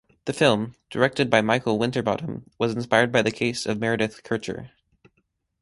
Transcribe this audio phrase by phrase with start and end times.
[0.25, 4.71] The film, directed by Michael Winterbottom, was inspired by the case of Meredith Kercher.